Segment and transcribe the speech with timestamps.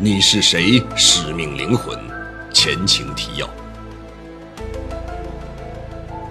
[0.00, 0.80] 你是谁？
[0.94, 1.98] 使命灵魂，
[2.54, 3.50] 前情提要。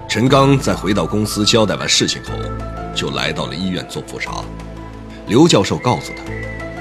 [0.08, 2.32] 陈刚在回到公司交代完事情后，
[2.96, 4.42] 就来到了医院做复查。
[5.28, 6.24] 刘教授告诉他，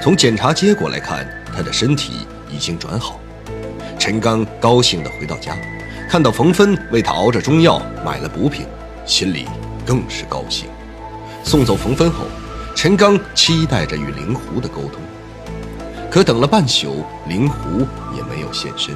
[0.01, 3.19] 从检查结果来看，他的身体已经转好。
[3.99, 5.57] 陈刚高兴地回到家，
[6.09, 8.65] 看到冯芬为他熬着中药，买了补品，
[9.05, 9.45] 心里
[9.85, 10.69] 更是高兴。
[11.43, 12.23] 送走冯芬后，
[12.73, 15.01] 陈刚期待着与灵狐的沟通。
[16.09, 17.85] 可等了半宿，灵狐
[18.15, 18.95] 也没有现身。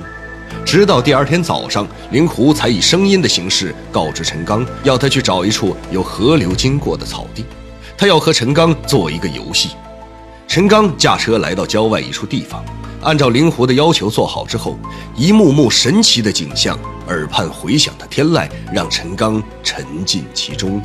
[0.65, 7.45] 直到第二天早上，灵狐才以声音的形式告知陈刚，要他去找一处有河流经过的草地，
[7.97, 9.69] 他要和陈刚做一个游戏。
[10.47, 12.63] 陈刚驾车来到郊外一处地方，
[13.01, 14.77] 按照灵狐的要求做好之后，
[15.15, 20.81] 一幕幕神奇的景象耳畔回响的天籁，让陈刚沉浸其中，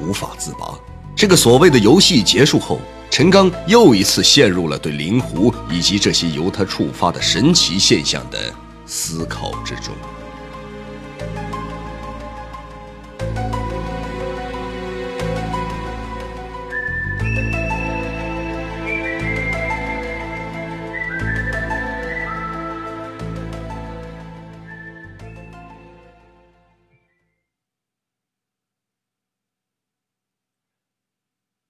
[0.00, 0.74] 无法自拔。
[1.14, 2.80] 这个所谓的游戏结束后。
[3.10, 8.54] 陈刚又一次陷入了对灵狐以及这些由他触发的神奇现象的
[8.86, 9.92] 思考之中。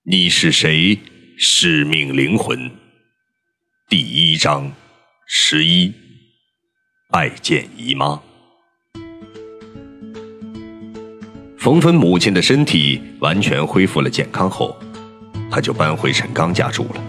[0.03, 0.99] 你是谁？
[1.43, 2.71] 使命灵魂，
[3.89, 4.71] 第一章，
[5.27, 5.91] 十一，
[7.11, 8.21] 拜见姨妈。
[11.57, 14.79] 冯芬母亲的身体完全恢复了健康后，
[15.51, 17.03] 她就搬回陈刚家住了。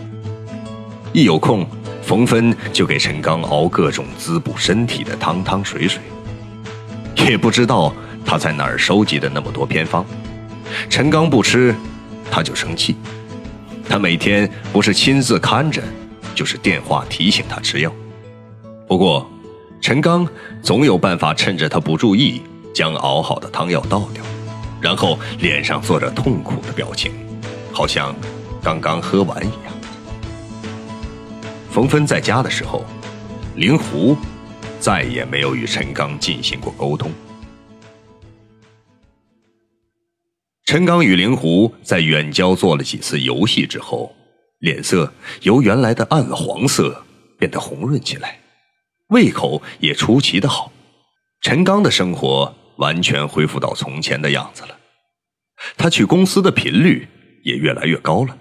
[1.11, 1.67] 一有空，
[2.01, 6.01] 冯芬就给陈刚熬各种滋补身体的汤汤水水。
[7.17, 7.93] 也不知道
[8.25, 10.05] 他在哪儿收集的那么多偏方，
[10.89, 11.75] 陈刚不吃，
[12.31, 12.95] 他就生气。
[13.91, 15.83] 他每天不是亲自看着，
[16.33, 17.93] 就是电话提醒他吃药。
[18.87, 19.29] 不过，
[19.81, 20.25] 陈刚
[20.63, 22.41] 总有办法趁着他不注意，
[22.73, 24.23] 将熬好的汤药倒掉，
[24.79, 27.11] 然后脸上做着痛苦的表情，
[27.73, 28.15] 好像
[28.63, 29.73] 刚刚喝完一样。
[31.69, 32.85] 冯芬在家的时候，
[33.55, 34.15] 灵狐
[34.79, 37.11] 再也没有与陈刚进行过沟通。
[40.71, 44.15] 陈刚与灵狐在远郊做了几次游戏之后，
[44.59, 47.03] 脸色由原来的暗黄色
[47.37, 48.39] 变得红润起来，
[49.09, 50.71] 胃口也出奇的好。
[51.41, 54.79] 陈刚的生活完全恢复到从前的样子了，
[55.75, 57.05] 他去公司的频率
[57.43, 58.37] 也越来越高了。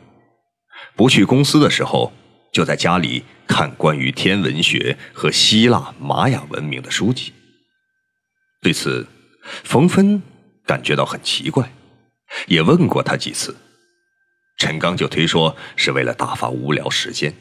[0.95, 2.13] 不去公司的时候，
[2.53, 7.33] 就在家里看关于天文学和希腊玛雅文明的书籍。
[8.63, 9.05] 对此，
[9.65, 10.23] 冯芬
[10.65, 11.69] 感觉到很奇怪。
[12.47, 13.57] 也问过他几次，
[14.59, 17.35] 陈刚就推说是为了打发无聊时间。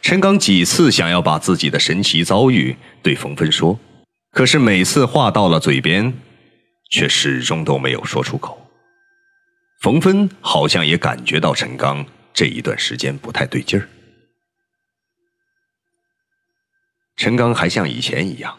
[0.00, 3.78] 陈刚几次想要把自己的神奇遭遇对冯芬说，
[4.30, 6.14] 可是每次话到了嘴边，
[6.90, 8.70] 却始终都没有说出口。
[9.80, 13.88] 冯芬好像也感觉到陈刚这一段时间不太对劲儿。
[17.16, 18.58] 陈刚还像以前一样，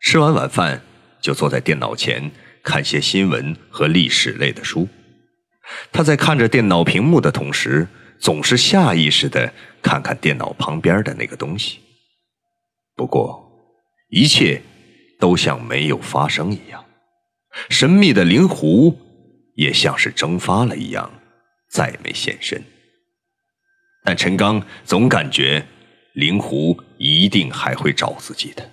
[0.00, 0.82] 吃完晚饭
[1.20, 2.32] 就坐在电脑前。
[2.62, 4.88] 看些新闻和历史类的书，
[5.92, 7.86] 他在看着电脑屏幕的同时，
[8.18, 11.78] 总是下意识的看看电脑旁边的那个东西。
[12.94, 13.50] 不过，
[14.08, 14.62] 一切
[15.20, 16.84] 都像没有发生一样，
[17.70, 18.98] 神秘的灵狐
[19.54, 21.10] 也像是蒸发了一样，
[21.70, 22.62] 再没现身。
[24.04, 25.66] 但陈刚总感觉
[26.14, 28.70] 灵狐一定还会找自己的。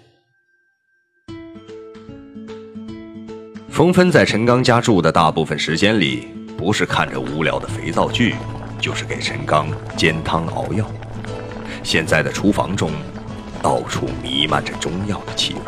[3.75, 8.34] 冯芬在陈刚家住的大部分时间里，不是看着无聊的肥皂剧，
[8.80, 10.90] 就是给陈刚煎汤熬药。
[11.84, 12.90] 现在的厨房中，
[13.62, 15.59] 到处弥漫着中药的气味。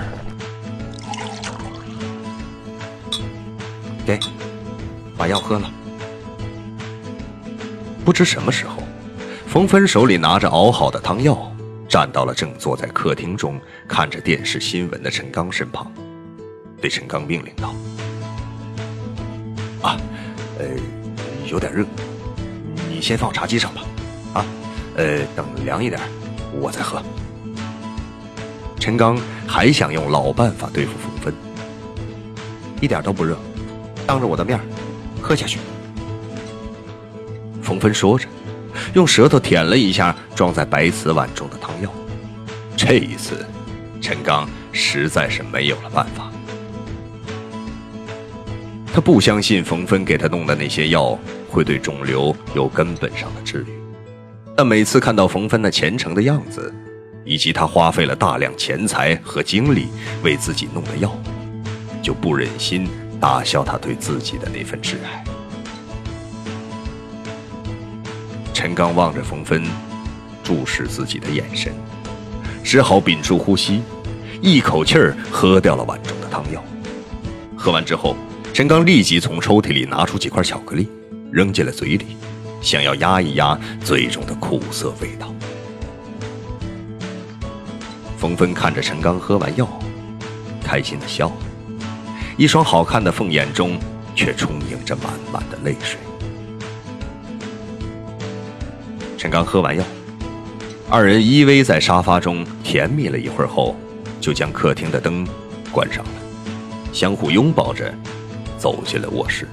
[4.06, 4.18] 给，
[5.18, 5.70] 把药喝了。
[8.06, 8.82] 不知什么时候，
[9.48, 11.52] 冯芬手里拿着熬好的汤药，
[11.90, 15.92] 站到了正坐在客厅中看着电视新闻的陈刚身旁，
[16.80, 17.76] 对陈刚命令道。
[19.82, 19.98] 啊，
[20.60, 20.66] 呃，
[21.46, 21.86] 有点热，
[22.90, 23.82] 你先放茶几上吧。
[24.34, 24.46] 啊，
[24.96, 26.02] 呃，等凉一点，
[26.54, 27.02] 我再喝。
[28.80, 31.34] 陈刚还想用老办法对付冯芬，
[32.80, 33.38] 一点都不热，
[34.06, 34.60] 当着我的面
[35.22, 35.60] 喝下去。
[37.62, 38.28] 冯芬说着，
[38.94, 41.92] 用舌头舔了一下装在白瓷碗中的汤药。
[42.78, 43.46] 这一次，
[44.00, 46.27] 陈刚实在是没有了办法。
[48.98, 51.16] 他不相信冯芬给他弄的那些药
[51.48, 53.68] 会对肿瘤有根本上的治愈，
[54.56, 56.74] 但每次看到冯芬那虔诚的样子，
[57.24, 59.90] 以及他花费了大量钱财和精力
[60.24, 61.16] 为自己弄的药，
[62.02, 62.90] 就不忍心
[63.20, 65.24] 打消他对自己的那份挚爱。
[68.52, 69.64] 陈刚望着冯芬
[70.44, 71.72] 注视自己的眼神，
[72.64, 73.84] 只好屏住呼吸，
[74.42, 76.64] 一口气儿喝掉了碗中的汤药。
[77.56, 78.16] 喝完之后，
[78.58, 80.90] 陈刚立即从抽屉里拿出几块巧克力，
[81.32, 82.18] 扔进了嘴里。
[82.60, 83.56] 想要压一压
[83.86, 85.32] 嘴中的苦涩味道。
[88.18, 89.70] 冯芬看着陈刚喝完药，
[90.64, 91.36] 开心的笑了，
[92.36, 93.78] 一双好看的凤眼中
[94.16, 96.00] 却充盈着满满的泪水。
[99.20, 99.84] 陈刚喝完药，
[100.90, 103.76] 二人依偎在沙发中甜蜜了一会儿后，
[104.20, 105.24] 就将客厅的灯
[105.72, 106.12] 关上了，
[106.92, 107.94] 相互拥抱着
[108.58, 109.48] 走进了卧室。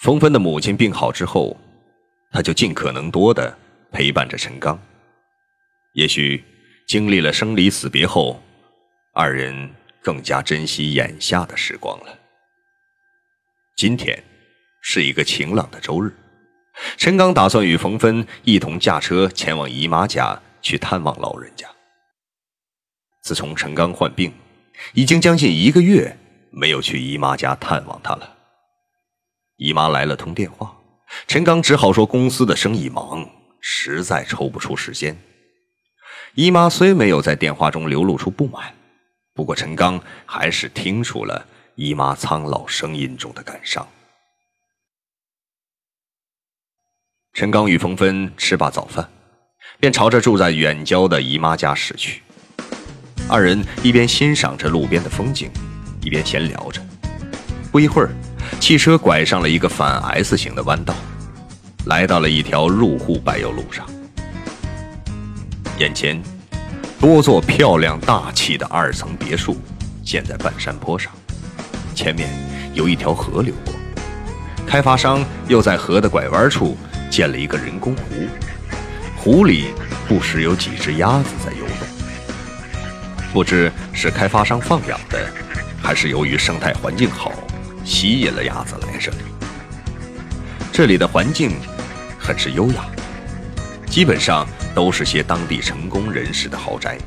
[0.00, 1.56] 冯芬的母亲病好之后，
[2.30, 3.56] 他就尽可能多的
[3.90, 4.80] 陪伴着陈刚。
[5.92, 6.42] 也许
[6.86, 8.40] 经历了生离死别后，
[9.12, 9.70] 二人
[10.00, 12.18] 更加珍惜眼下的时光了。
[13.76, 14.22] 今天
[14.80, 16.12] 是一个晴朗的周日，
[16.96, 21.68] 陈刚打算与冯芬一同驾车前往姨妈家去探望老人家。
[23.28, 24.32] 自从陈刚患病，
[24.94, 26.16] 已经将近一个月
[26.50, 28.38] 没有去姨妈家探望他了。
[29.58, 30.74] 姨妈来了，通电话，
[31.26, 33.28] 陈刚只好说公司的生意忙，
[33.60, 35.14] 实在抽不出时间。
[36.36, 38.74] 姨妈虽没有在电话中流露出不满，
[39.34, 43.86] 不过陈刚还是听出了姨妈苍老声音中的感伤。
[47.34, 49.06] 陈刚与冯芬吃罢早饭，
[49.78, 52.22] 便朝着住在远郊的姨妈家驶去。
[53.28, 55.50] 二人一边欣赏着路边的风景，
[56.02, 56.80] 一边闲聊着。
[57.70, 58.10] 不一会儿。
[58.60, 60.94] 汽车拐上了一个反 S 型的弯道，
[61.84, 63.86] 来到了一条入户柏油路上。
[65.78, 66.20] 眼前，
[66.98, 69.58] 多座漂亮大气的二层别墅
[70.02, 71.12] 建在半山坡上，
[71.94, 72.28] 前面
[72.72, 73.74] 有一条河流过。
[74.66, 76.76] 开发商又在河的拐弯处
[77.10, 78.02] 建了一个人工湖，
[79.14, 79.66] 湖里
[80.08, 81.67] 不时有几只鸭子在游。
[83.38, 85.32] 不知是开发商放养的，
[85.80, 87.32] 还是由于生态环境好。
[87.84, 89.18] 吸引了鸭子来这里。
[90.72, 91.52] 这里的环境
[92.18, 92.84] 很是优雅，
[93.86, 94.44] 基本上
[94.74, 96.98] 都是些当地成功人士的豪宅。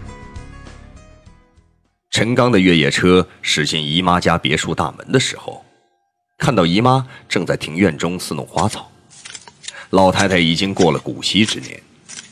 [2.11, 5.65] 陈刚的越野车驶进姨妈家别墅大门的时候，
[6.37, 8.89] 看到姨妈正在庭院中伺弄花草。
[9.89, 11.83] 老太太已经过了古稀之年，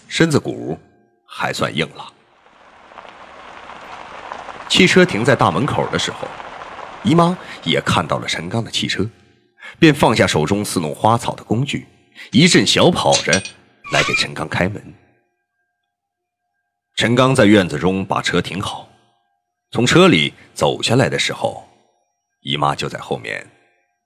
[0.07, 0.79] 身子骨
[1.25, 2.07] 还算硬朗。
[4.69, 6.27] 汽车停在大门口的时候。
[7.03, 9.09] 姨妈也看到了陈刚的汽车，
[9.79, 11.87] 便放下手中伺弄花草的工具，
[12.31, 13.31] 一阵小跑着
[13.93, 14.93] 来给陈刚开门。
[16.97, 18.89] 陈刚在院子中把车停好，
[19.71, 21.65] 从车里走下来的时候，
[22.41, 23.49] 姨妈就在后面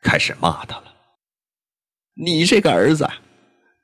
[0.04, 0.94] 开始骂他了
[2.14, 3.10] ：“你这个儿子，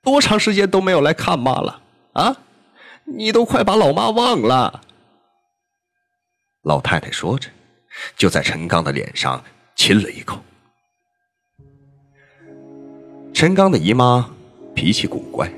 [0.03, 1.81] 多长时间都没有来看妈了
[2.13, 2.37] 啊？
[3.05, 4.81] 你都快把老妈忘了。”
[6.63, 7.49] 老太太说着。
[8.15, 9.43] 就在陈刚的脸上
[9.75, 10.39] 亲了一口。
[13.33, 14.29] 陈刚的姨妈
[14.75, 15.51] 脾气古怪，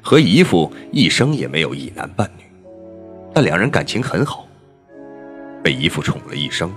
[0.00, 2.44] 和姨父一生也没有一男半女，
[3.34, 4.46] 但两人感情很好，
[5.62, 6.72] 被姨父宠了一生。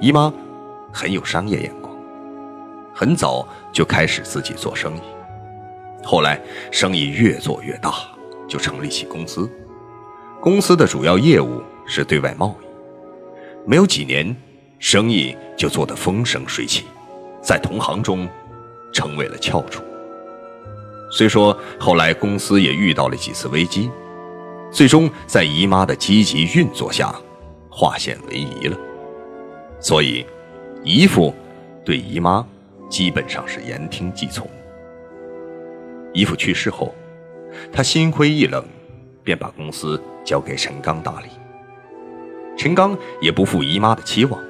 [0.00, 0.32] 姨妈
[0.92, 1.96] 很有商业眼光，
[2.92, 5.02] 很早就开始自己做生意，
[6.04, 7.94] 后来生意越做越大，
[8.48, 9.48] 就成立起公司。
[10.40, 12.61] 公司的主要业务是对外贸易。
[13.64, 14.34] 没有几年，
[14.78, 16.84] 生意就做得风生水起，
[17.40, 18.28] 在同行中
[18.92, 19.82] 成为了翘楚。
[21.10, 23.90] 虽说后来公司也遇到了几次危机，
[24.70, 27.14] 最终在姨妈的积极运作下，
[27.70, 28.76] 化险为夷了。
[29.78, 30.24] 所以，
[30.82, 31.34] 姨父
[31.84, 32.46] 对姨妈
[32.88, 34.48] 基本上是言听计从。
[36.12, 36.94] 姨父去世后，
[37.72, 38.64] 他心灰意冷，
[39.22, 41.28] 便把公司交给陈刚打理。
[42.56, 44.40] 陈刚也不负姨妈的期望，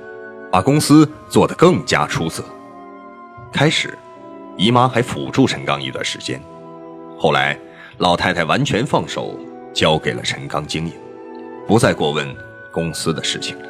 [0.50, 2.44] 把公司做得更加出色。
[3.52, 3.96] 开始，
[4.56, 6.42] 姨妈还辅助陈刚一段时间，
[7.18, 7.58] 后来
[7.98, 9.38] 老太太完全放手，
[9.72, 10.92] 交给了陈刚经营，
[11.66, 12.26] 不再过问
[12.70, 13.66] 公司的事情了。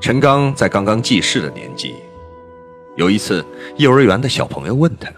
[0.00, 1.96] 陈刚在刚刚记事的年纪，
[2.96, 3.44] 有一次，
[3.76, 5.10] 幼儿园的小朋友问他，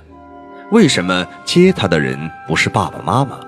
[0.70, 2.18] 为什么接他的人
[2.48, 3.38] 不是爸爸妈妈，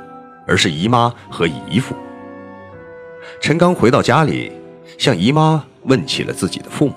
[0.47, 1.95] 而是姨妈和姨父？
[3.41, 4.53] 陈刚回到家里，
[4.99, 6.95] 向姨妈问起了自己的父母。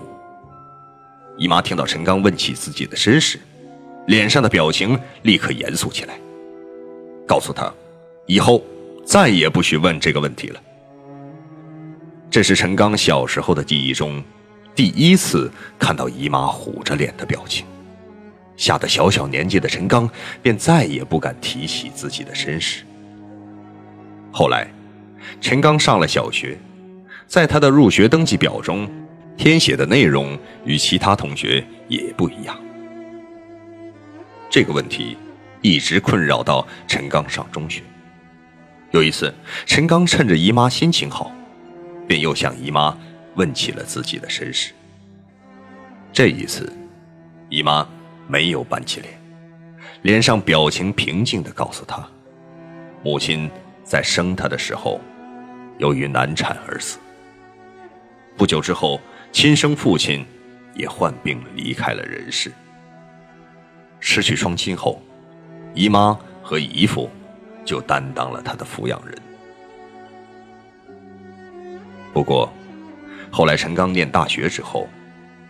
[1.38, 3.40] 姨妈听到陈刚问起自己的身世，
[4.08, 6.18] 脸上的表情立刻严肃起来，
[7.28, 7.72] 告诉他，
[8.26, 8.64] 以后
[9.06, 10.62] 再也不许问这个问题了。
[12.32, 14.22] 这是陈刚小时候的记忆中
[14.74, 17.66] 第一次看到姨妈虎着脸的表情，
[18.58, 20.10] 吓得小小年纪的陈刚
[20.42, 22.84] 便再也不敢提起自己的身世。
[24.32, 24.68] 后来，
[25.42, 26.58] 陈刚上了小学，
[27.28, 28.90] 在他的入学登记表中。
[29.38, 32.58] 填写的内容与其他同学也不一样。
[34.50, 35.18] 这个问题
[35.62, 37.82] 一直困扰到陈刚上中学。
[38.92, 39.34] 有一次，
[39.66, 41.34] 陈刚趁着姨妈心情好，
[42.08, 42.98] 便又向姨妈
[43.36, 44.72] 问起了自己的身世。
[46.14, 46.72] 这一次，
[47.50, 47.86] 姨妈
[48.30, 49.20] 没有板起脸，
[50.04, 52.08] 脸上表情平静地告诉他：
[53.04, 53.52] 母亲
[53.84, 55.02] 在生他的时候，
[55.78, 57.00] 由于难产而死。
[58.38, 59.00] 不久之后。
[59.36, 60.26] 亲生父亲
[60.76, 62.50] 也患病离开了人世。
[64.00, 65.02] 失去双亲后，
[65.74, 67.10] 姨妈和姨父
[67.66, 69.14] 就担当了他的抚养人。
[72.14, 72.50] 不过，
[73.30, 74.88] 后来陈刚念大学之后，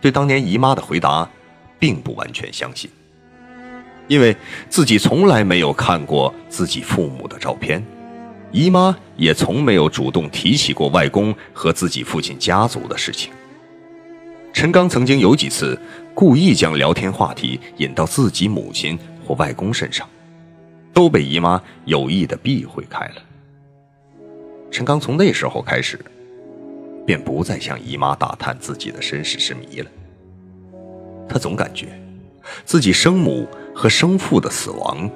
[0.02, 1.30] 对当年姨妈的回答
[1.78, 2.90] 并不完全相信，
[4.08, 4.36] 因为
[4.68, 7.86] 自己从来没有看过自己父母的照片，
[8.56, 13.30] 姨妈也从没有主动提起过外公和自己父亲家族的事情。
[14.54, 15.78] 陈刚曾经有几次
[16.14, 20.08] 故意将聊天话题引到自己母亲或外公身上，
[20.94, 23.16] 都被姨妈有意的避讳开了。
[24.72, 26.00] 陈刚从那时候开始，
[27.06, 29.92] 便不再向姨妈打探自己的身世之谜了。
[31.28, 31.88] 他总感觉，
[32.64, 33.46] 自己生母
[33.76, 35.10] 和生父的死亡，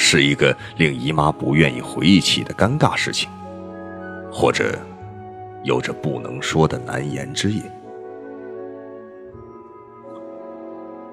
[0.00, 3.28] 是一个令姨妈不愿意回忆起的尴尬事情，
[4.32, 4.78] 或者，
[5.64, 7.62] 有着不能说的难言之隐。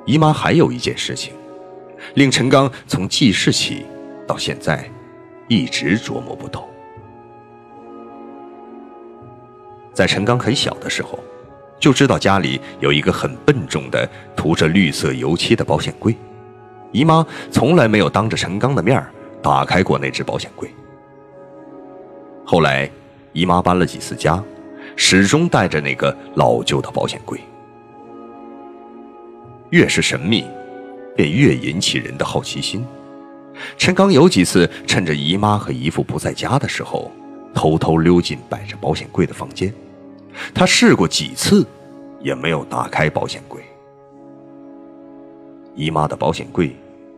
[0.06, 1.34] 姨妈还有一件事情，
[2.14, 3.88] 令陈刚从记事起
[4.28, 4.88] 到现在
[5.48, 6.70] 一直琢磨不透。
[9.94, 11.20] 在陈刚很小的时候，
[11.80, 16.16] 就知道家里有一个很笨重的涂着绿色油漆的保险柜，
[16.96, 19.06] 姨妈从来没有当着陈刚的面
[19.44, 20.74] 打开过那只保险柜。
[22.46, 22.90] 后来，
[23.34, 24.42] 姨妈搬了几次家，
[24.96, 27.38] 始终带着那个老旧的保险柜。
[29.72, 30.46] 越是神秘，
[31.18, 32.86] 便越引起人的好奇心。
[33.78, 37.12] 陈刚有几次趁着姨妈和姨父不在家的时候，
[37.54, 39.74] 偷偷溜进摆着保险柜的房间。
[40.54, 41.68] 他试过几次，
[42.22, 43.62] 也没有打开保险柜。
[45.76, 46.74] 姨妈的保险柜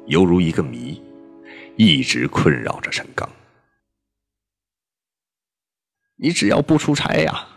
[0.07, 1.01] 犹如一个谜，
[1.75, 3.29] 一直困扰着陈刚。
[6.15, 7.47] 你只要不出差呀，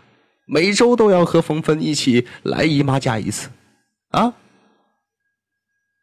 [0.45, 3.49] 每周都要和冯芬一起来姨妈家一次，
[4.09, 4.33] 啊？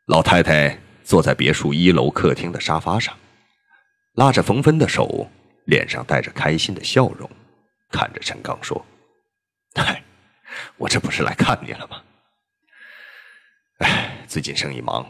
[0.07, 3.15] 老太太坐在别墅一楼客厅的沙发上，
[4.15, 5.31] 拉着冯芬的手，
[5.67, 7.31] 脸上带着开心的笑容，
[7.91, 8.85] 看着陈刚说
[9.77, 10.03] ：“嗨，
[10.79, 12.03] 我这不是来看你了吗？
[13.81, 15.07] 哎，最近生意忙，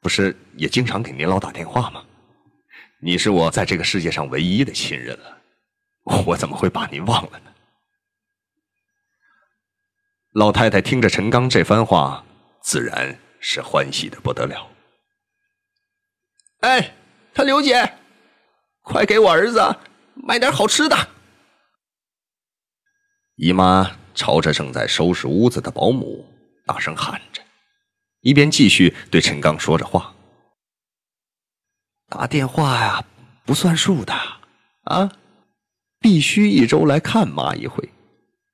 [0.00, 2.04] 不是也经常给您老打电话吗？
[3.00, 5.42] 你是我在这个世界上唯一的亲人了，
[6.26, 7.52] 我怎么会把您忘了呢？”
[10.34, 12.24] 老太太听着陈刚这番话，
[12.62, 13.18] 自然。
[13.38, 14.68] 是欢喜的不得了。
[16.60, 16.92] 哎，
[17.32, 17.88] 他刘姐，
[18.82, 19.60] 快给我儿子
[20.14, 20.96] 买点好吃的。
[23.36, 26.26] 姨妈朝着正在收拾屋子的保姆
[26.64, 27.35] 大声喊着，
[28.26, 30.12] 一边继续对陈刚说着话
[32.10, 33.04] ：“打电话呀，
[33.44, 34.12] 不算数的
[34.82, 35.12] 啊，
[36.00, 37.88] 必须一周来看妈一回。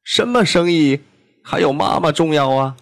[0.05, 1.01] 什么生意
[1.43, 2.77] 还有妈妈重要啊？”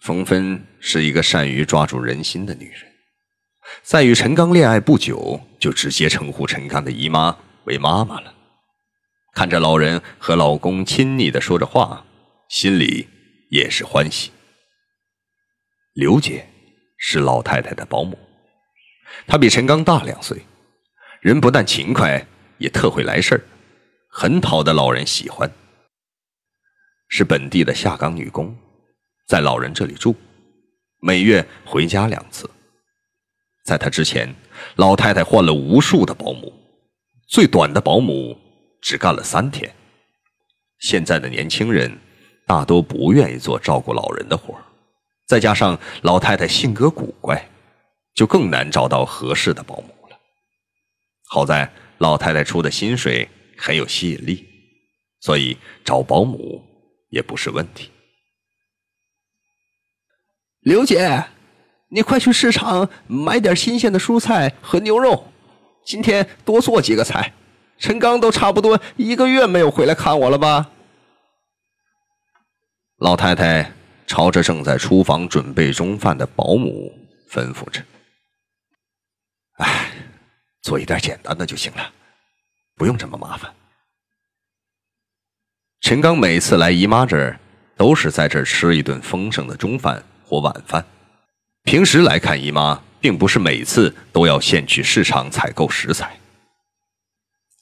[0.00, 2.80] 冯芬是一个善于抓住人心的女人，
[3.82, 8.32] 在与陈刚恋爱不久，就直接称呼陈刚的姨妈为妈妈了。
[9.34, 12.06] 看着老人和老公亲昵的说着话，
[12.48, 13.06] 心里
[13.50, 14.30] 也是欢喜。
[15.94, 16.44] 刘姐
[16.98, 18.18] 是老太太的保姆，
[19.28, 20.44] 她比陈刚大两岁，
[21.20, 22.26] 人不但勤快，
[22.58, 23.40] 也特会来事儿，
[24.10, 25.48] 很讨得老人喜欢。
[27.06, 28.56] 是本地的下岗女工。
[29.28, 30.16] 在老人这里住，
[31.00, 32.50] 每月回家两次。
[33.64, 34.34] 在他之前，
[34.74, 36.52] 老太太换了无数的保姆，
[37.28, 38.36] 最短的保姆
[38.82, 39.72] 只干了三天。
[40.80, 41.96] 现在的年轻人
[42.48, 44.64] 大多不愿意做照顾老人的活儿
[45.26, 47.50] 再加上老太太性格古怪，
[48.14, 50.18] 就更难找到合适的保姆了。
[51.28, 54.46] 好在老太太出的薪水很有吸引力，
[55.20, 56.62] 所以找保姆
[57.10, 57.90] 也不是问题。
[60.60, 61.24] 刘姐，
[61.88, 65.32] 你快去市场买点新鲜的蔬菜和牛肉，
[65.84, 67.32] 今天多做几个菜。
[67.76, 70.70] 陈刚都差不多一个月没有回来看我了吧？
[72.98, 73.72] 老太太
[74.06, 76.92] 朝着正在厨房准备中饭的保姆
[77.30, 77.82] 吩咐着
[79.58, 79.90] ：“哎，
[80.62, 81.92] 做一点简单的就行了，
[82.76, 83.52] 不用这么麻烦。”
[85.80, 87.38] 陈刚每次来姨妈这儿，
[87.76, 90.84] 都是在这儿吃一顿丰盛的中饭或晚饭。
[91.64, 96.18] 平时来看姨妈，并不是每次都要先去市场采购食材。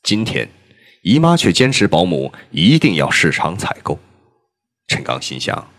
[0.02, 0.49] 今天，
[1.02, 3.99] 姨妈却坚持保姆一定要市场采购。
[4.88, 5.72] 陈刚心想，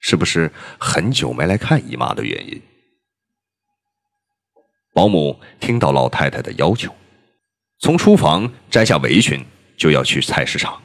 [0.00, 2.62] 是不是很久没来看姨妈的原因？
[4.94, 6.94] 保姆听到老太太的要求，
[7.78, 9.44] 从厨房摘下围裙，
[9.76, 10.82] 就要去菜市场。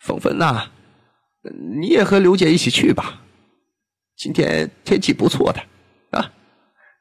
[0.00, 0.70] 凤芬呐，
[1.80, 3.22] 你也和刘姐一起去吧。
[4.16, 5.60] 今天天气不错的
[6.10, 6.32] 啊，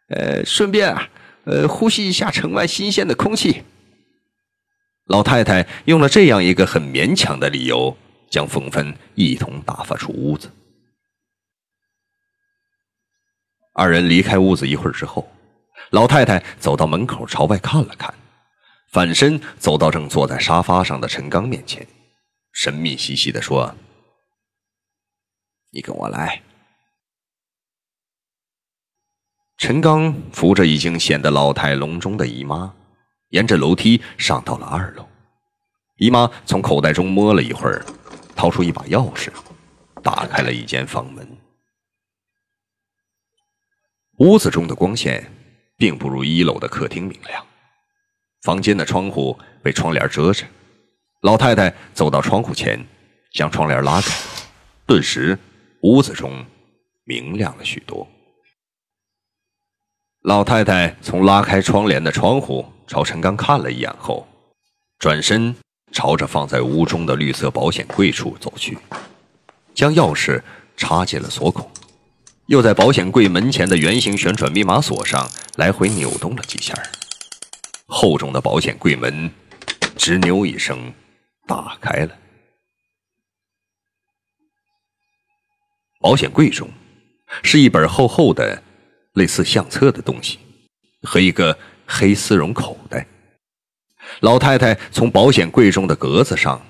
[0.10, 1.10] 呃，顺便啊。
[1.45, 3.63] 呃，呼吸一下城外新鲜的空气。
[5.07, 7.98] 老太太用了这样一个很勉强的理由，
[8.34, 10.52] 将凤芬一同打发出屋子。
[13.75, 15.32] 二人离开屋子一会儿之后，
[15.92, 18.12] 老太太走到门口朝外看了看，
[18.90, 21.88] 反身走到正坐在沙发上的陈刚面前，
[22.54, 23.75] 神秘兮兮的说
[25.70, 26.42] ：“你跟我来。”
[29.60, 32.74] 陈刚扶着已经显得老态龙钟的姨妈，
[33.30, 35.08] 沿着楼梯上到了二楼。
[35.98, 37.86] 姨妈从口袋中摸了一会儿，
[38.36, 39.32] 掏出一把钥匙，
[40.02, 41.28] 打开了一间房门。
[44.18, 45.32] 屋子中的光线
[45.75, 47.46] 并不如一楼的客厅明亮，
[48.42, 50.46] 房间的窗户被窗帘遮着。
[51.22, 52.86] 老太太走到窗户前，
[53.32, 54.13] 将窗帘拉开，
[54.86, 55.38] 顿时
[55.82, 56.46] 屋子中
[57.06, 58.07] 明亮了许多。
[60.22, 64.27] 老太太从拉开窗帘的窗户朝陈刚看了一眼后，
[65.00, 65.55] 转身
[65.94, 68.77] 朝着放在屋中的绿色保险柜处走去，
[69.74, 70.42] 将钥匙
[70.75, 71.70] 插进了锁孔，
[72.48, 76.74] 又在保险柜门前的圆形旋转密码锁上来回扭动了几下，
[77.86, 79.32] 厚重的保险柜门
[79.96, 80.92] 吱扭一声
[81.48, 82.18] 打开了。
[86.01, 86.70] 保险柜中
[87.44, 88.62] 是一本厚厚的。
[89.14, 90.40] 类似相册的东西，
[91.03, 93.06] 和一个黑丝绒口袋。
[94.22, 96.61] 老太太从保险柜中的格子上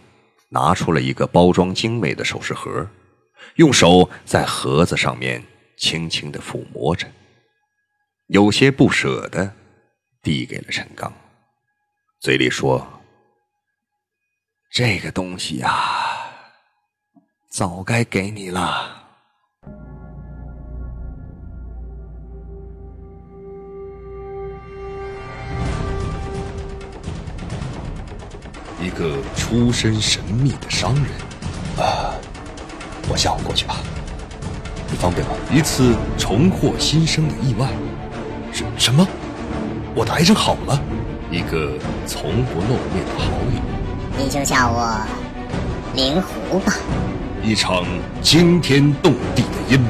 [0.49, 2.87] 拿出了一个包装精美的首饰盒，
[3.55, 5.43] 用手在盒子上面
[5.77, 7.07] 轻轻的抚摸着，
[8.27, 9.53] 有些不舍的
[10.21, 11.11] 递给了陈刚，
[12.19, 13.01] 嘴里说
[14.71, 15.69] ：“这个东西呀，
[17.49, 19.01] 早该给你了。”
[28.97, 31.05] 个出身神秘的商人，
[31.85, 32.13] 啊，
[33.09, 33.77] 我下午过去吧，
[34.89, 35.33] 你方便吗？
[35.51, 37.67] 一次重获新生的意外，
[38.51, 39.07] 什什么？
[39.95, 40.81] 我的癌症好了？
[41.31, 41.73] 一个
[42.05, 45.01] 从不露面的好友，你就叫我
[45.95, 46.73] 灵狐吧。
[47.43, 47.85] 一场
[48.21, 49.89] 惊天动地的阴谋，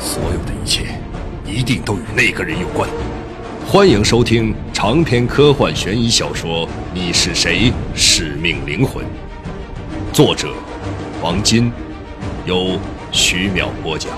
[0.00, 0.86] 所有的一切
[1.44, 2.88] 一定都与那个人有关。
[3.66, 7.72] 欢迎收听长篇科幻悬疑小说《你是谁？
[7.96, 9.04] 使命灵魂》，
[10.12, 10.52] 作者
[11.22, 11.70] 王金，
[12.44, 12.76] 由
[13.12, 14.12] 徐淼播讲。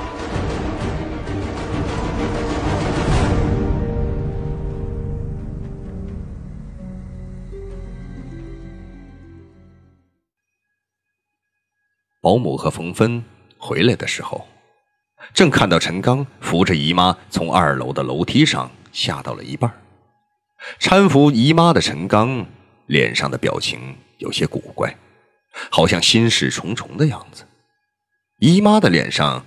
[12.23, 13.23] 保姆和冯芬
[13.59, 14.49] 回来的时候，
[15.35, 18.71] 正看到陈刚扶着姨妈从二楼的楼梯上。
[18.91, 19.71] 下到了一半，
[20.81, 22.47] 搀扶姨妈的陈刚
[22.87, 24.97] 脸上的表情有些古怪，
[25.71, 27.45] 好像心事重重的样子。
[28.39, 29.45] 姨妈的脸上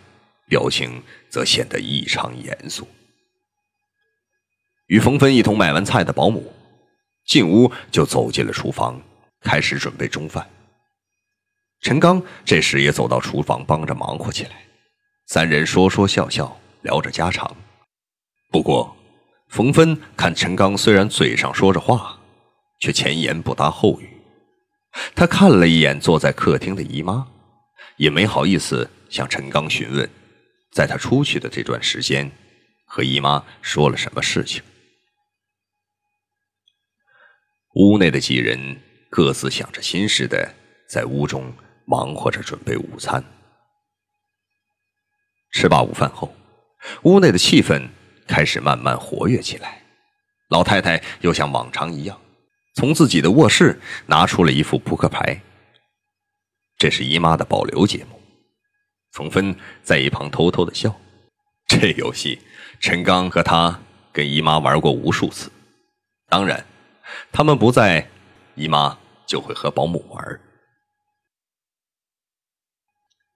[0.48, 2.88] 表情则显得异常严肃。
[4.88, 6.54] 与冯芬一同买完菜的保姆
[7.26, 9.02] 进屋就走进了厨房，
[9.42, 10.50] 开始准备中饭。
[11.82, 14.52] 陈刚这时也走到厨房帮着忙活起来，
[15.28, 17.56] 三人说说笑笑，聊着家常。
[18.52, 18.96] 不过。
[19.52, 22.19] 冯芬看陈刚，虽然嘴上说着话，
[22.80, 24.10] 却前言不搭后语。
[25.16, 27.28] 他看了一眼坐在客厅的姨妈，
[27.98, 30.10] 也没好意思向陈刚询问，
[30.72, 32.32] 在他出去的这段时间，
[32.86, 34.64] 和姨妈说了什么事情。
[37.76, 40.56] 屋内的几人各自想着心事的，
[40.90, 41.54] 在屋中
[41.86, 43.24] 忙活着准备午餐。
[45.52, 46.36] 吃罢午饭后，
[47.04, 47.88] 屋内的气氛
[48.28, 49.84] 开始慢慢活跃起来。
[50.50, 52.20] 老太太又像往常一样，
[52.80, 55.38] 从自己的卧室拿出了一副扑克牌。
[56.78, 58.22] 这是姨妈的保留节目。
[59.12, 60.98] 冯芬在一旁偷偷的笑。
[61.68, 62.40] 这游戏，
[62.80, 63.78] 陈刚和他
[64.14, 65.52] 跟姨妈玩过无数次。
[66.30, 66.66] 当然，
[67.34, 68.08] 他们不在，
[68.56, 70.40] 姨妈就会和保姆玩。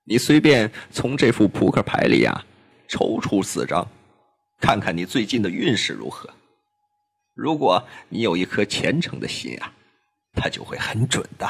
[0.06, 2.46] 你随便从这副扑克牌里呀，
[2.88, 3.86] 抽出四张，
[4.62, 6.30] 看看你最近的运势如何。
[7.34, 9.74] 如果你有一颗虔诚的心啊，
[10.34, 11.50] 它就会很准的。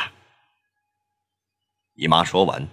[1.96, 2.67] 姨妈说完，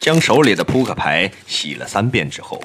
[0.00, 2.62] 将手里的扑克牌洗了三遍之后，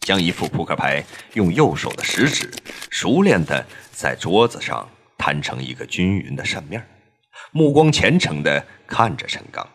[0.00, 2.50] 将一副扑克牌用右手的食指
[2.90, 6.88] 熟练的在桌子上摊成一个均匀的扇面，
[7.50, 9.68] 目光虔诚的看着陈刚。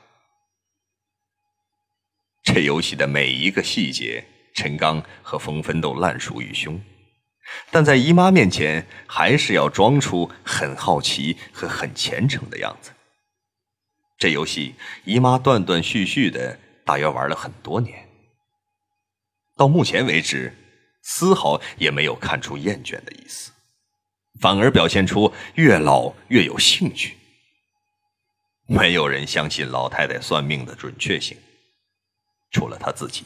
[2.43, 6.81] 这游戏的每一个细节，陈刚和冯芬都烂熟于胸，
[7.69, 12.91] 但在姨妈面前，还是要装出很好奇和很虔诚的样子。
[14.17, 18.07] 这游戏，姨妈断断续续的，大约玩了很多年，
[19.55, 20.55] 到目前为止，
[21.01, 23.51] 丝毫也没有看出厌倦的意思，
[24.39, 27.17] 反而表现出越老越有兴趣。
[28.67, 31.37] 没有人相信老太太算命的准确性。
[32.51, 33.25] 除了她自己，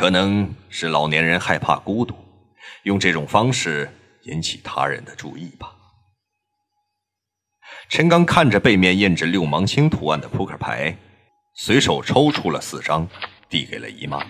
[0.00, 2.14] 可能是老年人害怕孤独，
[2.84, 5.74] 用这种方式引起他人的注意吧。
[7.90, 10.96] 陈刚看着背面印着六芒星图案的扑克牌，
[11.52, 13.06] 随手抽出了四张，
[13.50, 14.24] 递给了姨妈。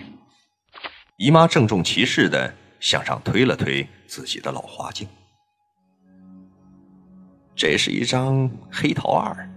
[1.15, 5.07] 姨妈郑重其事的向上推了推自己的老花镜，
[7.55, 9.49] 这是一张黑桃二。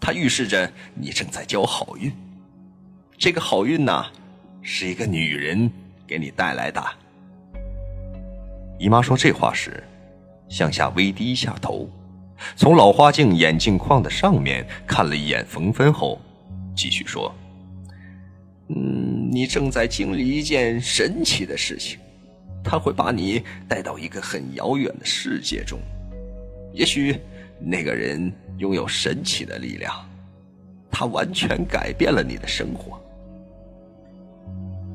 [0.00, 2.10] 它预示着你正在交好运，
[3.18, 4.10] 这个好运呐，
[4.62, 5.70] 是一个女人
[6.06, 6.82] 给你带来的。
[8.78, 9.82] 姨妈说这话时，
[10.48, 11.88] 向下微低下头，
[12.56, 16.20] 从老花镜眼镜框的上面看了一眼冯芬后，
[16.74, 17.34] 继续说
[18.74, 21.98] ：“嗯，你正在经历一件神奇的事情，
[22.64, 25.78] 它会把你带到一个很遥远的世界中，
[26.72, 27.20] 也许
[27.60, 29.92] 那个人。”拥有神奇的力量，
[30.88, 33.00] 他完全改变了你的生活。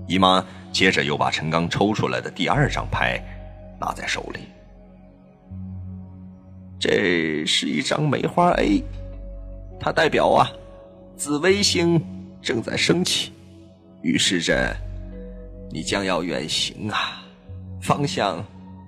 [0.08, 3.22] 姨妈接着又把陈刚抽出来的第二张牌
[3.80, 4.40] 拿在手里，
[6.80, 8.82] 这是一张梅花 A，
[9.80, 10.50] 它代表啊，
[11.16, 12.02] 紫微星
[12.42, 13.34] 正在升起，
[14.02, 14.76] 预示着
[15.70, 17.22] 你将要远行啊，
[17.82, 18.44] 方向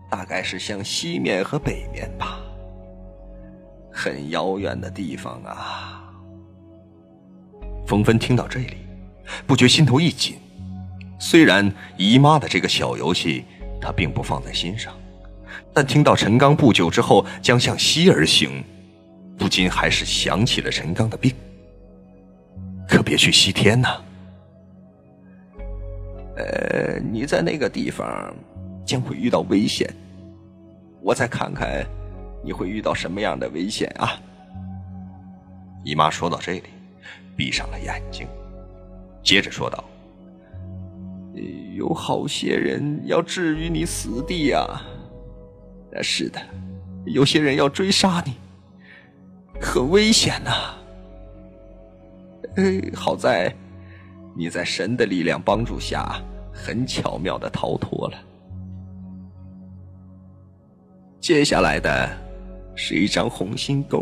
[0.09, 2.39] 大概是向西面和北面吧。
[3.91, 6.01] 很遥远的地方啊！
[7.85, 8.77] 冯芬听到这里，
[9.45, 10.37] 不觉心头一紧。
[11.19, 13.43] 虽然姨妈的这个小游戏，
[13.79, 14.93] 她并不放在心上，
[15.73, 18.63] 但听到陈刚不久之后将向西而行，
[19.37, 21.33] 不禁还是想起了陈刚的病。
[22.87, 24.01] 可别去西天呐！
[26.37, 28.33] 呃，你在那个地方
[28.85, 29.87] 将会遇到危险，
[31.01, 31.85] 我再看看。
[32.41, 34.17] 你会遇到什么样的危险啊？
[35.83, 36.63] 姨妈说到这里，
[37.35, 38.25] 闭上了眼睛，
[39.21, 39.83] 接着说道
[41.75, 44.81] ：“有好些人要置于你死地呀。
[46.01, 46.39] 是的，
[47.05, 48.33] 有些人要追杀你，
[49.61, 50.51] 很危险呐。
[52.93, 53.53] 好在
[54.35, 56.21] 你在神的力量帮助下，
[56.53, 58.17] 很巧妙的逃脱了。
[61.19, 62.09] 接下来的。”
[62.81, 64.01] 是一张红心勾，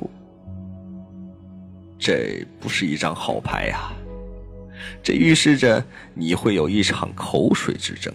[1.97, 3.91] 这不是一张好牌呀！
[5.07, 5.81] 这预示着
[6.13, 8.13] 你会有一场口水之争，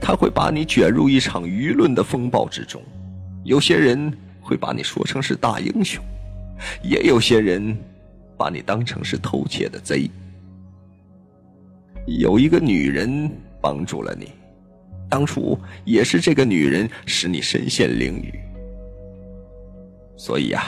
[0.00, 2.82] 他会把你卷入一场舆论的风暴之中。
[3.44, 6.02] 有些人会把你说成是大英雄，
[6.82, 7.78] 也有些人
[8.36, 10.10] 把你当成是偷窃的贼。
[12.08, 14.32] 有一个女人帮助了你，
[15.08, 18.34] 当初也是这个女人使你身陷囹圄。
[20.16, 20.64] 所以啊，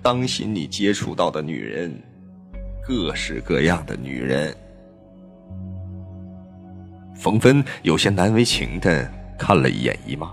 [0.00, 1.92] 当心你接触到的女人，
[2.84, 4.54] 各式各样的女人。
[7.14, 10.32] 冯芬有些难为情的看了一眼姨妈，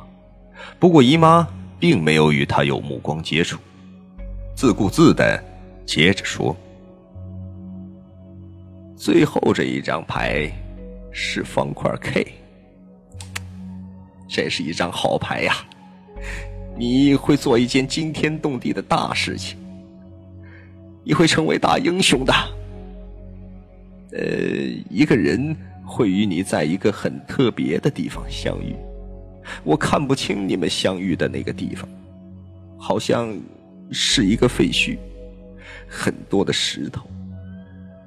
[0.79, 1.47] 不过姨妈
[1.79, 3.59] 并没有与她有目光接触，
[4.55, 5.41] 自顾自的
[5.85, 6.55] 接着说
[8.97, 10.51] ：“最后这一张牌
[11.11, 12.33] 是方块 K，
[14.27, 15.53] 这是一张好牌呀。”
[16.75, 19.59] 你会做一件惊天动地的大事情，
[21.03, 22.33] 你会成为大英雄的。
[24.11, 24.25] 呃，
[24.89, 28.75] 一个人会与你在一个很特别的地方相遇。
[29.63, 31.87] 我看不清你们相遇的那个地方，
[32.77, 33.35] 好像
[33.91, 34.97] 是一个废墟，
[35.87, 37.07] 很多的石头，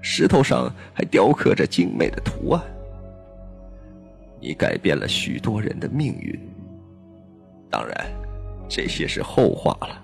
[0.00, 2.62] 石头上还雕刻着精美的图案。
[4.40, 6.38] 你改变了许多人的命运，
[7.70, 8.06] 当然，
[8.68, 10.01] 这些是后话了。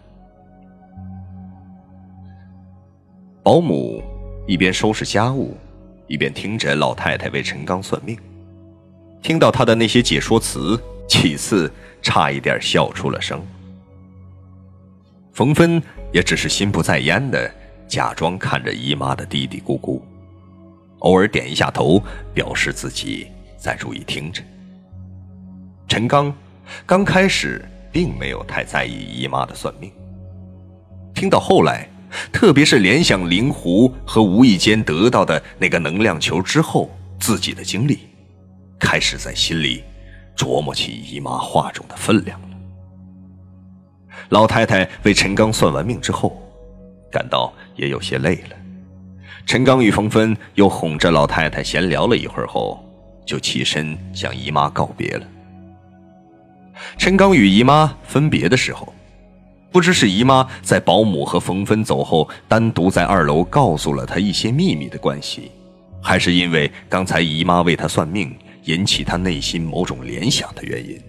[3.48, 4.04] 保姆
[4.46, 5.56] 一边收拾家务，
[6.06, 8.14] 一边听着老太太为陈刚算命，
[9.22, 10.78] 听到他的那些解说词。
[11.08, 13.40] 几次差一点笑出了声，
[15.32, 15.82] 冯芬
[16.12, 17.50] 也只是心不在焉的
[17.86, 19.98] 假装看着姨妈的嘀嘀咕咕，
[20.98, 22.02] 偶尔点一下头，
[22.34, 24.42] 表示自己在注意听着。
[25.88, 26.30] 陈刚
[26.84, 29.90] 刚开始并没有太在意姨妈的算命，
[31.14, 31.88] 听到后来，
[32.32, 37.98] 特别是联想灵狐和无意间得到的那个能量球之后，自己的经历，
[38.78, 39.82] 开始在心里。
[40.36, 42.48] 琢磨起姨妈话中的分量了。
[44.28, 46.40] 老太太为陈刚算完命之后，
[47.10, 48.56] 感到也有些累了。
[49.44, 52.80] 陈刚与冯芬又哄着老太太闲聊了一会儿后，
[53.26, 55.26] 就起身向姨妈告别了。
[56.96, 58.94] 陈刚与姨妈分别的时候，
[59.70, 65.50] 不知是姨妈在保姆和冯芬走后单独在二楼告诉了他一些秘密的关系，
[66.02, 68.36] 还是因为刚才姨妈为他算命。
[68.64, 71.00] 引起他内心某种联想的原因，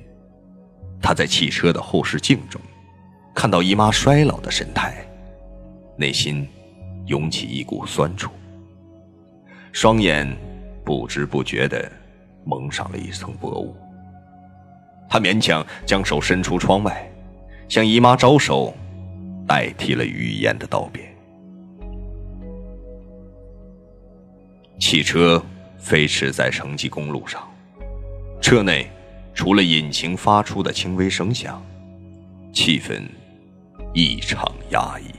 [1.02, 2.62] 他在汽车的后视镜中
[3.36, 4.96] 看到姨妈衰老的神态，
[5.98, 6.48] 内心
[7.08, 8.32] 涌起一股酸楚，
[9.74, 10.34] 双眼
[10.86, 11.92] 不知不觉地
[12.46, 13.76] 蒙上了一层薄雾。
[15.10, 17.12] 他勉强将手伸出窗外，
[17.70, 18.74] 向姨妈招手，
[19.48, 21.02] 代替了语言的道别。
[24.78, 25.42] 汽车。
[25.82, 27.42] 飞驰在城际公路上，
[28.42, 28.92] 车内
[29.34, 31.66] 除了引擎发出的轻微声响，
[32.52, 33.02] 气氛
[33.94, 35.19] 异常压抑。